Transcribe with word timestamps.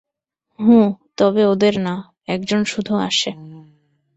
হুঁ, 0.59 0.87
তবে 1.17 1.45
ওদের 1.45 1.79
না, 1.79 1.95
এক 2.27 2.41
জন 2.45 2.63
শুধু 2.63 2.93
আসে। 2.95 3.31